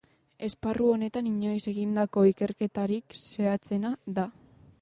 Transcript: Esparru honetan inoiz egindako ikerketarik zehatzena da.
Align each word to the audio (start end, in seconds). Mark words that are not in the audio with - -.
Esparru 0.45 0.87
honetan 0.93 1.27
inoiz 1.31 1.59
egindako 1.73 2.25
ikerketarik 2.31 3.17
zehatzena 3.23 3.97
da. 4.21 4.29